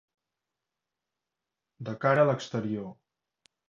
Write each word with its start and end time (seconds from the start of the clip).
De 1.91 1.97
cara 2.07 2.27
a 2.27 2.33
l'exterior. 2.33 2.93